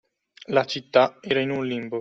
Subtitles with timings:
[0.47, 1.89] La città era in un limbo.